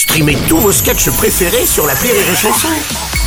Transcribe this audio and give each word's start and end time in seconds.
Streamez 0.00 0.38
tous 0.48 0.56
vos 0.56 0.72
sketchs 0.72 1.10
préférés 1.10 1.66
sur 1.66 1.86
la 1.86 1.92
Rire 1.92 2.14
et 2.14 2.34
Chanson. 2.34 2.68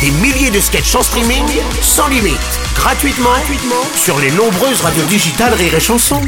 Des 0.00 0.10
milliers 0.10 0.50
de 0.50 0.58
sketchs 0.58 0.94
en 0.94 1.02
streaming, 1.02 1.44
sans 1.82 2.08
limite, 2.08 2.38
gratuitement, 2.74 3.28
gratuitement 3.28 3.84
sur 3.94 4.18
les 4.18 4.30
nombreuses 4.30 4.80
radios 4.80 5.04
digitales 5.04 5.52
Rire 5.52 5.74
et 5.74 5.80
Chanson. 5.80 6.22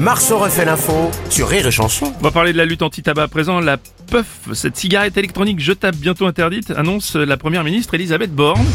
Marceau 0.00 0.38
refait 0.38 0.64
l'info 0.64 1.12
sur 1.30 1.48
Rire 1.48 1.68
et 1.68 1.70
Chanson. 1.70 2.12
On 2.18 2.22
va 2.24 2.32
parler 2.32 2.52
de 2.52 2.58
la 2.58 2.64
lutte 2.64 2.82
anti-tabac 2.82 3.28
présent. 3.28 3.60
La 3.60 3.76
puff, 3.76 4.26
cette 4.54 4.76
cigarette 4.76 5.16
électronique 5.16 5.60
jetable 5.60 5.98
bientôt 5.98 6.26
interdite, 6.26 6.72
annonce 6.72 7.14
la 7.14 7.36
première 7.36 7.62
ministre 7.62 7.94
Elisabeth 7.94 8.34
Borne. 8.34 8.66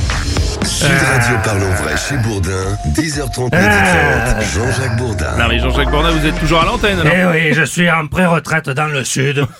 Sud 0.63 0.87
Radio 0.87 1.37
Parlons 1.43 1.73
Vrai 1.83 1.95
chez 1.97 2.15
Bourdin, 2.17 2.77
10h30 2.95 3.31
30 3.31 3.51
Jean-Jacques 4.53 4.97
Bourdin. 4.97 5.37
Non 5.37 5.47
mais 5.49 5.59
Jean-Jacques 5.59 5.89
Bourdin, 5.91 6.11
vous 6.11 6.25
êtes 6.25 6.39
toujours 6.39 6.61
à 6.61 6.65
l'antenne 6.65 6.99
alors 6.99 7.13
Eh 7.15 7.25
oui, 7.49 7.53
je 7.53 7.63
suis 7.63 7.89
en 7.89 8.07
pré-retraite 8.07 8.69
dans 8.69 8.87
le 8.87 9.03
Sud. 9.03 9.45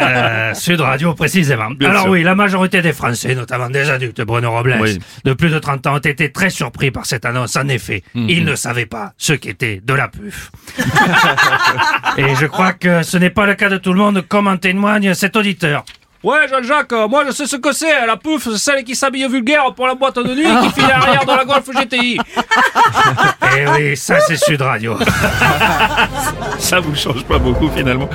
Euh, 0.00 0.52
Sud 0.54 0.80
Radio, 0.80 1.14
précisément. 1.14 1.70
Bien 1.70 1.90
Alors 1.90 2.02
sûr. 2.02 2.10
oui, 2.12 2.22
la 2.22 2.34
majorité 2.34 2.82
des 2.82 2.92
Français, 2.92 3.34
notamment 3.34 3.70
des 3.70 3.88
adultes, 3.90 4.20
Bruno 4.22 4.50
Robles, 4.50 4.76
Oui. 4.80 4.98
de 5.24 5.32
plus 5.32 5.50
de 5.50 5.58
30 5.58 5.86
ans, 5.86 5.94
ont 5.94 5.98
été 5.98 6.30
très 6.32 6.50
surpris 6.50 6.90
par 6.90 7.06
cette 7.06 7.24
annonce. 7.24 7.56
En 7.56 7.68
effet, 7.68 8.02
Mhm. 8.14 8.28
ils 8.28 8.44
ne 8.44 8.54
savaient 8.56 8.86
pas 8.86 9.12
ce 9.16 9.32
qu'était 9.34 9.80
de 9.84 9.94
la 9.94 10.08
puf. 10.08 10.50
Et 12.18 12.34
je 12.34 12.46
crois 12.46 12.72
que 12.72 13.02
ce 13.02 13.16
n'est 13.18 13.30
pas 13.30 13.46
le 13.46 13.54
cas 13.54 13.68
de 13.68 13.76
tout 13.78 13.92
le 13.92 13.98
monde, 13.98 14.22
comme 14.28 14.48
en 14.48 14.56
témoigne 14.56 15.14
cet 15.14 15.36
auditeur. 15.36 15.84
Ouais, 16.24 16.48
Jean-Jacques, 16.48 16.92
euh, 16.94 17.06
moi 17.06 17.22
je 17.26 17.32
sais 17.32 17.46
ce 17.46 17.56
que 17.56 17.70
c'est. 17.72 18.06
La 18.06 18.16
pouf, 18.16 18.44
c'est 18.44 18.56
celle 18.56 18.82
qui 18.82 18.96
s'habille 18.96 19.28
vulgaire 19.28 19.74
pour 19.74 19.86
la 19.86 19.94
boîte 19.94 20.16
de 20.18 20.34
nuit 20.34 20.46
et 20.46 20.66
qui 20.66 20.72
file 20.80 20.88
l'arrière 20.88 21.26
de 21.26 21.32
la 21.32 21.44
Golf 21.44 21.68
GTI. 21.70 22.18
Eh 23.56 23.68
oui, 23.68 23.96
ça 23.96 24.18
c'est 24.20 24.36
Sud 24.36 24.62
Radio. 24.62 24.96
Ça 26.58 26.80
vous 26.80 26.94
change 26.96 27.24
pas 27.24 27.38
beaucoup 27.38 27.68
finalement. 27.68 28.08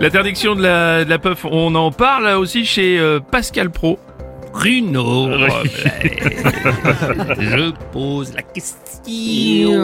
L'interdiction 0.00 0.54
de 0.54 0.62
la, 0.62 1.04
de 1.04 1.10
la 1.10 1.18
puff, 1.18 1.44
on 1.44 1.74
en 1.74 1.90
parle 1.90 2.28
aussi 2.28 2.64
chez 2.64 2.98
euh, 2.98 3.20
Pascal 3.20 3.70
Pro. 3.70 3.98
Bruno 4.56 5.04
Robles, 5.04 5.50
je 7.38 7.70
pose 7.92 8.32
la 8.34 8.40
question. 8.42 9.82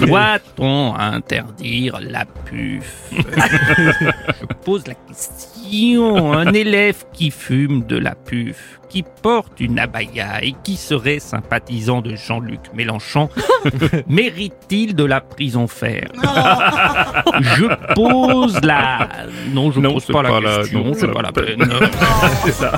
Doit-on 0.00 0.94
interdire 0.98 2.00
la 2.02 2.24
puf 2.24 3.10
Je 3.12 4.46
pose 4.64 4.86
la 4.88 4.94
question. 4.94 6.32
Un 6.32 6.52
élève 6.52 7.04
qui 7.12 7.30
fume 7.30 7.84
de 7.86 7.96
la 7.96 8.16
puf, 8.16 8.80
qui 8.88 9.04
porte 9.22 9.60
une 9.60 9.78
abaya 9.78 10.42
et 10.42 10.54
qui 10.64 10.74
serait 10.76 11.20
sympathisant 11.20 12.00
de 12.02 12.16
Jean-Luc 12.16 12.60
Mélenchon, 12.74 13.28
mérite-t-il 14.08 14.96
de 14.96 15.04
la 15.04 15.20
prison 15.20 15.68
ferme? 15.68 16.08
Je 17.40 17.94
pose 17.94 18.60
la... 18.64 19.08
Non, 19.52 19.70
je 19.70 19.78
Non, 19.80 19.92
pose 19.92 20.06
pas, 20.06 20.22
pas 20.24 20.40
la 20.40 20.56
question, 20.58 20.84
non, 20.84 20.92
c'est 20.94 21.06
pas 21.12 21.22
la 21.22 21.30
peine. 21.30 21.64
C'est 22.44 22.52
ça. 22.52 22.72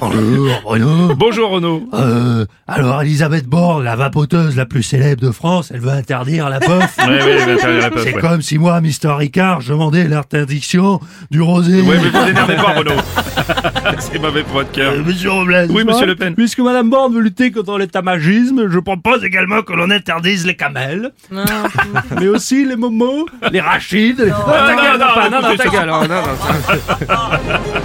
Bonjour 0.00 0.60
Bruno. 0.64 1.14
Bonjour 1.14 1.50
Renaud. 1.50 1.88
Euh, 1.92 2.46
alors 2.66 3.02
Elisabeth 3.02 3.46
Borne, 3.46 3.84
la 3.84 3.96
vapoteuse 3.96 4.56
la 4.56 4.64
plus 4.64 4.82
célèbre 4.82 5.20
de 5.20 5.30
France, 5.30 5.70
elle 5.74 5.80
veut 5.80 5.90
interdire 5.90 6.48
la 6.48 6.58
puff. 6.58 6.96
Ouais, 6.98 7.06
ouais, 7.06 7.36
il 7.40 7.44
va 7.46 7.52
interdire 7.52 7.80
la 7.82 7.90
puff. 7.90 8.02
C'est 8.04 8.14
ouais. 8.14 8.20
comme 8.20 8.40
si 8.42 8.58
moi, 8.58 8.80
Mister 8.80 9.08
Ricard, 9.10 9.60
je 9.60 9.72
demandais 9.72 10.08
l'interdiction 10.08 11.00
du 11.30 11.42
rosé. 11.42 11.82
Ouais, 11.82 11.98
mais 12.02 12.08
vous 12.08 12.28
énervez 12.28 12.56
pas 12.56 12.72
Renaud. 12.78 13.00
C'est 13.98 14.18
mauvais 14.18 14.42
pour 14.42 14.54
votre 14.54 14.70
cœur. 14.72 14.92
Euh, 14.94 15.02
Monsieur 15.04 15.30
Robles. 15.30 15.66
Oui, 15.70 15.84
monsieur 15.84 16.06
Le 16.06 16.16
Pen. 16.16 16.34
Puisque 16.34 16.60
Madame 16.60 16.88
Borne 16.88 17.12
veut 17.14 17.20
lutter 17.20 17.50
contre 17.50 17.76
l'étamagisme, 17.78 18.68
je 18.70 18.78
propose 18.78 19.22
également 19.24 19.62
que 19.62 19.72
l'on 19.72 19.90
interdise 19.90 20.46
les 20.46 20.56
camels, 20.56 21.12
mais 22.20 22.28
aussi 22.28 22.64
les 22.64 22.76
momos, 22.76 23.26
les 23.52 23.60
rachides. 23.60 24.20
les- 24.20 24.30
Ah, 24.30 24.74
non, 24.74 24.98
non, 24.98 25.40
non, 25.40 25.48
non, 25.86 26.08
non, 26.08 26.08
non, 26.08 26.20